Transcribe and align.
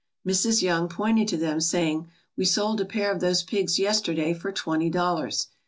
Mrs. 0.27 0.63
Young 0.63 0.89
pointed 0.89 1.27
to 1.27 1.37
them, 1.37 1.61
saying, 1.61 2.07
"We 2.35 2.43
sold 2.43 2.81
a 2.81 2.85
pair 2.85 3.11
of 3.11 3.19
those 3.19 3.43
pigs 3.43 3.77
yesterday 3.77 4.33
for 4.33 4.51
twenty 4.51 4.89
dollars. 4.89 5.49